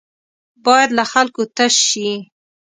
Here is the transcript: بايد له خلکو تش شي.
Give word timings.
بايد 0.63 0.89
له 0.97 1.03
خلکو 1.11 1.41
تش 1.55 1.73
شي. 1.89 2.09